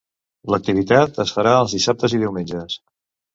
[0.53, 2.81] L'activitat es farà els dissabtes i diumenges.